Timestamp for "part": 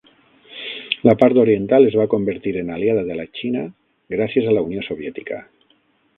1.19-1.39